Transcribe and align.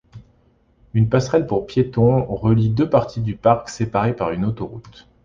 Une 0.95 1.09
passerelle 1.09 1.45
pour 1.45 1.67
piétons 1.67 2.25
relie 2.25 2.71
deux 2.71 2.89
parties 2.89 3.21
du 3.21 3.35
parc 3.35 3.69
séparées 3.69 4.15
par 4.15 4.31
une 4.31 4.45
autoroute. 4.45 5.07